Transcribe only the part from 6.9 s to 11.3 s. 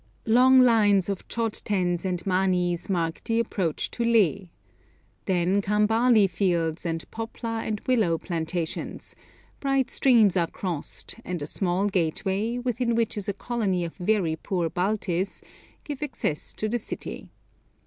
poplar and willow plantations, bright streams are crossed,